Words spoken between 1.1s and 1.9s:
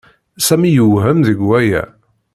deg waya.